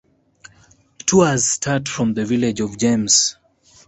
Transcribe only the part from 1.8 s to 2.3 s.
from the